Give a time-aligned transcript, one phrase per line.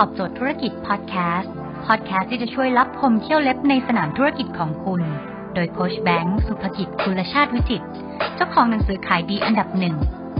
[0.00, 1.52] ตอบโจทย์ธุรกิจพอดแคสต์
[1.86, 5.00] พอดแคสต์ที่จะช่วยลับคมเขี้ยวเล็บในสนามธุรกิจของคุณ
[5.54, 7.82] โดยโค้ชแบงค์สุภกิจคุลชาติวิจิต
[8.34, 9.94] เจ้าของหนังสือขายดีอันดับหนึ่ง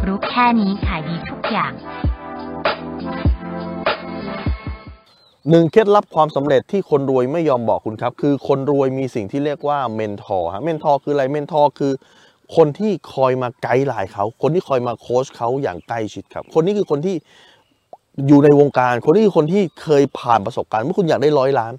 [0.06, 1.72] รู้แค่นี้ขายดีทุกอย่าง
[5.50, 11.92] หนึ่งเคล็ดลับความสำเร็จที่คนรวยไม่ยอมบอกคุณครับ คือคนรวยมีสิ่งที่เรียกว่า mentor ฮะ mentor คืออะไร mentor คือ
[12.56, 17.16] คนที่คอยมา guideline เขา คนที่คอยมาโค้ชเขาอย่างใกล้ชิดครับ คนนี้คือคนที่
[18.28, 21.72] อยู่ในวงการ คนนี้คนที่เคยผ่านประสบการณ์เมื่อคุณอยากได้ร้อยล้าน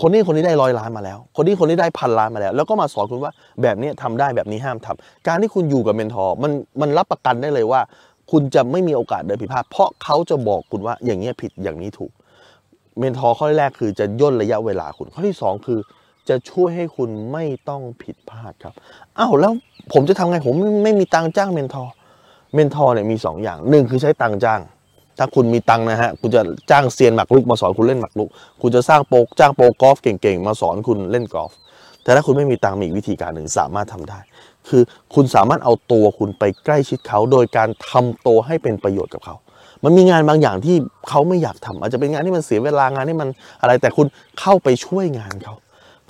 [0.00, 3.32] คนนี้คนนี้ได้ร้อยล้านมาแล้ว คนนี้คนนี้ได้พันล้านมาแล้ว แล้วก็มาสอนคุณว่า
[3.62, 7.80] แบบนี้ทำได้แบบนี้ห้ามทำการที่คุณอยู่กับ mentor มันมันรับประกันได้เลยว่า
[8.30, 12.12] คุณจะไม่มีโอกาสเดินผิดพลาดเพราะเขาจะบอกคุณว่าอย่างนี้ผิดอย่างนี้ถูก
[12.98, 15.78] mentor ข้อแรกคือจะย่นระยะเวลาคุณข้อที่ 2 คือ
[16.28, 18.74] จะช่วยให้คุณไม่ต้องผิดพลาดครับ
[19.18, 19.52] อ้าวแล้ว
[19.92, 20.54] ผมจะทำไงผม
[20.84, 21.92] ไม่มีตังค์จ้าง mentor
[22.54, 24.60] เมนทอร์เนี่ยมี2อย่างหนึ่งคือใช้ตังค์จ้าง
[25.18, 28.28] ถ้าคุณมีตังนะฮะคุณจะจ้างเซียนหมากรุกมาสอนคุณเล่นหมากรุก
[28.62, 31.52] คุณจะสร้างโปรจ้างโปกอล์ฟเก่งๆ มาสอนคุณเล่นกอล์ฟ
[32.02, 34.18] แต่ถ้าคุณไม่มีตังมีอีกวิธีการหนึ่งสามารถทำได้
[34.68, 34.82] คือ
[35.14, 39.36] คุณสามารถเอาตัวคุณไปใกล้ชิดเขา โดยการทำตัวให้เป็นประโยชน์กับเขา
[39.84, 40.76] มันมีงานบางอย่างที่
[41.08, 43.28] เขาไม่อยากทำอาจจะเป็นงานที่มันเสียเวลางานที่มัน
[43.60, 44.06] อะไรแต่คุณ
[44.40, 45.54] เข้าไปช่วยงานเขา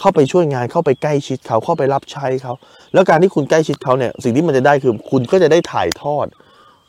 [0.00, 2.52] เข้าไปช่วยงานเข้าไปใกล้ชิดเขาเข้าไปรับใช้เขา
[2.94, 6.27] แล้วการที่คุณใกล้ชิดเขาเนี่ยสิ่งที่มันจะได้คือคุณก็จะได้ถ่ายทอด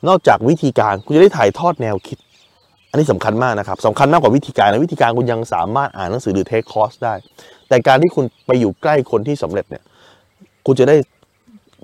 [0.08, 2.18] นอกจากวิธีการคุณจะได้ถ่ายทอดแนวคิด
[2.90, 7.14] อันนี้สำคัญมากนะครับสำคัญมากกว่าวิธีการนะวิธีการคุณยังสามารถอ่านหนังสือหรือเทคคอร์สได้
[7.70, 9.84] แต่การที่คุณไปอยู่ใกล้คนที่สำเร็จเนี่ย
[10.66, 10.96] คุณจะได้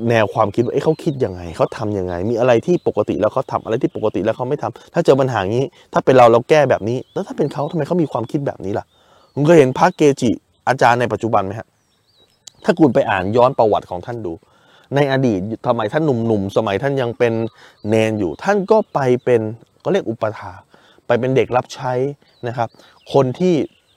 [0.09, 8.85] แนวความคิดว่าเอ๊ะเขาคิดยังไงเขาทำยังไง มีอะไรที่ปกติแล้วเขาทำอะไรที่ปกติแล้วเขาไม่ทำถ้าเจอปัญหางนี้ ถ้าเป็นเราเราแก้แบบนี้ แล้วถ้าเป็นเขาทำไมเขามีความคิดแบบนี้ล่ะ
[9.33, 10.29] คุณเคยเห็นพระเกจิ
[10.67, 11.67] อาจารย์ในปัจจุบันไหมฮะ
[12.63, 14.33] ถ้าคุณไปอ่านย้อนประวัติของท่านดู
[14.95, 17.33] ในอดีตทำไมท่านหนุ่มๆสมัยท่านยังเป็น
[17.89, 19.41] เนนอยู่ ท่านก็ไปเป็น
[19.83, 20.51] ก็เรียกอุปถา
[21.07, 21.93] ไปเป็นเด็กรับใช้
[22.47, 22.69] นะครับ
[23.13, 23.53] คนที่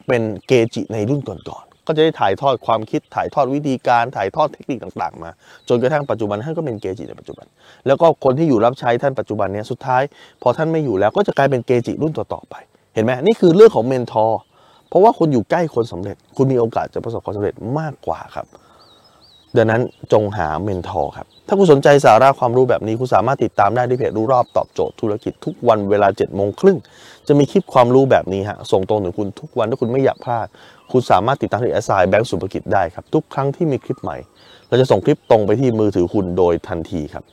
[0.07, 5.31] เป็นเกจิในรุ่นก่อนๆก็จะได้ถ่ายทอดความคิดถ่ายทอดวิธีการถ่ายทอดเทคนิคต่างๆ มา
[5.69, 7.47] จนกระทั่งปัจจุบันท่านก็เป็นเกจิในปัจจุบัน
[7.87, 10.03] แล้วก็คนที่อยู่รับใช้ท่านปัจจุบันเนี้ยสุดท้าย
[10.43, 12.55] พอท่านไม่อยู่แล้วก็จะกลายเป็นเกจิรุ่นต่อๆไป
[12.95, 14.41] เห็นไหมนี่คือเรื่องของ mentor
[14.89, 18.47] เพราะว่าคุณอยู่ใกล้คนสำเร็จ คุณมีโอกาสจะประสบความสำเร็จมากกว่าครับ
[19.57, 19.83] ดังนั้น
[20.13, 26.79] จงหา mentor ครับ ถ้าคุณสนใจสาระความรู้แบบนี้คุณสามารถติดตามได้ที่เพจรู้รอบตอบโจทย์ธุรกิจทุกวันเวลา7จ็ดโมงครึ่ง
[27.29, 30.47] จะมีคลิปความรู้แบบนี้ฮะส่งตรงถึงคุณทุกวันถ้าคุณไม่อยากพลาด
[30.93, 34.17] คุณสามารถติดตามที่แอดไลน์แบงก์สุภกิจได้ครับทุกครั้งที่มีคลิปใหม่
[34.69, 37.25] เราจะส่งคลิปตรงไปที่มือถือคุณโดยทันทีครับ